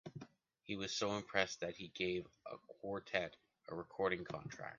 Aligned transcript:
He 0.63 0.75
was 0.77 0.91
so 0.91 1.15
impressed 1.15 1.59
that 1.59 1.75
he 1.75 1.89
gave 1.89 2.25
the 2.49 2.57
quartet 2.81 3.35
a 3.69 3.75
recording 3.75 4.23
contract. 4.25 4.69